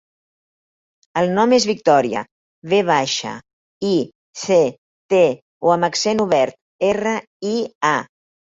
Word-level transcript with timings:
El 1.19 1.27
nom 1.35 1.51
és 1.57 1.67
Victòria: 1.71 2.23
ve 2.71 2.79
baixa, 2.87 3.35
i, 3.91 3.93
ce, 4.45 4.59
te, 5.17 5.23
o 5.69 5.77
amb 5.77 5.91
accent 5.91 6.27
obert, 6.27 6.61
erra, 6.93 7.17
i, 7.55 7.57
a. 7.95 7.97